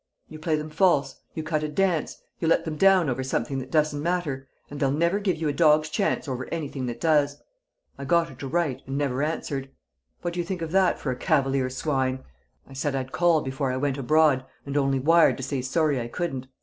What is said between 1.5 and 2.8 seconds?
a dance, you let them